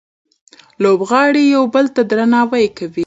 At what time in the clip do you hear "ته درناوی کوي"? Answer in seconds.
1.95-2.99